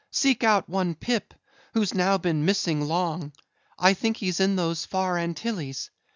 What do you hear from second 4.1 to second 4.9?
he's in those